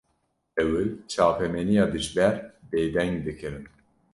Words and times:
Ewil 0.61 0.89
çapemeniya 1.11 1.85
dijber 1.93 2.35
bêdeng 2.71 3.15
dikirin 3.25 3.65